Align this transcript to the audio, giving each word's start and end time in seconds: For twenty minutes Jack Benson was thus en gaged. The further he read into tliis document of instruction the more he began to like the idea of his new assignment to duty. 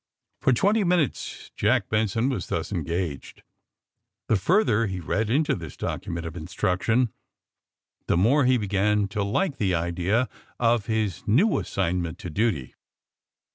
For 0.41 0.51
twenty 0.51 0.83
minutes 0.83 1.51
Jack 1.55 1.87
Benson 1.87 2.29
was 2.29 2.47
thus 2.47 2.73
en 2.73 2.81
gaged. 2.81 3.43
The 4.29 4.35
further 4.35 4.87
he 4.87 4.99
read 4.99 5.29
into 5.29 5.55
tliis 5.55 5.77
document 5.77 6.25
of 6.25 6.35
instruction 6.35 7.13
the 8.07 8.17
more 8.17 8.45
he 8.45 8.57
began 8.57 9.07
to 9.09 9.21
like 9.23 9.57
the 9.57 9.75
idea 9.75 10.27
of 10.59 10.87
his 10.87 11.23
new 11.27 11.59
assignment 11.59 12.17
to 12.17 12.31
duty. 12.31 12.73